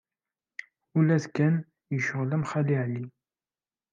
[0.97, 1.55] Ula d Ken
[1.95, 3.03] yecɣel am Xali Ɛli.